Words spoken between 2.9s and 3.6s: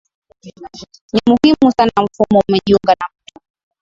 na Mto